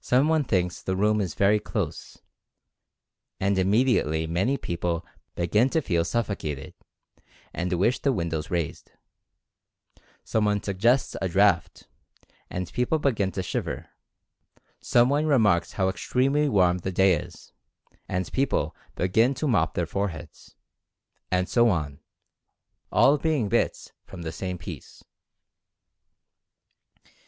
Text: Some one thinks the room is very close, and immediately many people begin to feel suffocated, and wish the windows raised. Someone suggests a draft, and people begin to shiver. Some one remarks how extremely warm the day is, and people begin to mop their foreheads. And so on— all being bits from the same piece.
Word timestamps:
Some 0.00 0.28
one 0.28 0.44
thinks 0.44 0.80
the 0.80 0.94
room 0.94 1.20
is 1.20 1.34
very 1.34 1.58
close, 1.58 2.18
and 3.40 3.58
immediately 3.58 4.24
many 4.28 4.56
people 4.56 5.04
begin 5.34 5.68
to 5.70 5.82
feel 5.82 6.04
suffocated, 6.04 6.72
and 7.52 7.72
wish 7.72 7.98
the 7.98 8.12
windows 8.12 8.48
raised. 8.48 8.92
Someone 10.22 10.62
suggests 10.62 11.16
a 11.20 11.28
draft, 11.28 11.88
and 12.48 12.72
people 12.72 13.00
begin 13.00 13.32
to 13.32 13.42
shiver. 13.42 13.88
Some 14.80 15.08
one 15.08 15.26
remarks 15.26 15.72
how 15.72 15.88
extremely 15.88 16.48
warm 16.48 16.78
the 16.78 16.92
day 16.92 17.14
is, 17.14 17.52
and 18.08 18.32
people 18.32 18.76
begin 18.94 19.34
to 19.34 19.48
mop 19.48 19.74
their 19.74 19.84
foreheads. 19.84 20.54
And 21.28 21.48
so 21.48 21.70
on— 21.70 21.98
all 22.92 23.18
being 23.18 23.48
bits 23.48 23.90
from 24.04 24.22
the 24.22 24.30
same 24.30 24.58
piece. 24.58 25.02